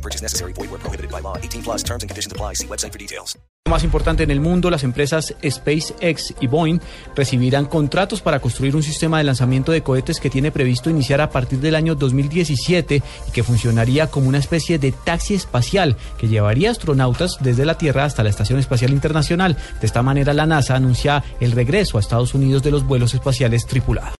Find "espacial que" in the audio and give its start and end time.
15.34-16.26